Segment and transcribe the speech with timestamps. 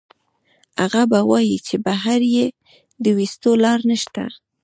[0.81, 2.45] هغه به وائي چې بهر ئې
[3.03, 4.23] د ويستو لار نشته